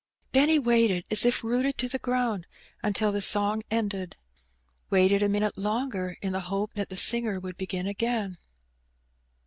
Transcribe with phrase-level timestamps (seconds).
[0.31, 2.47] Benny waited, as if rooted to the ground,
[2.81, 4.15] until the song ended;
[4.89, 8.39] waited a minute longer in the hope that the singer would begin again.